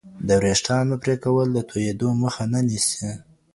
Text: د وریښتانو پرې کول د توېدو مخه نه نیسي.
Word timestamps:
د 0.27 0.29
وریښتانو 0.39 0.93
پرې 1.01 1.15
کول 1.23 1.47
د 1.53 1.57
توېدو 1.69 2.07
مخه 2.23 2.43
نه 2.53 2.59
نیسي. 2.67 3.11